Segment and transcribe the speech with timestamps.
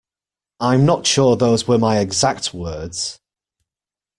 [0.59, 3.19] I'm not sure those were my exact words.